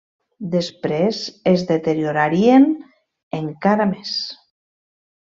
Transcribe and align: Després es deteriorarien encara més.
Després 0.53 1.19
es 1.51 1.65
deteriorarien 1.71 2.65
encara 3.41 3.87
més. 3.93 4.15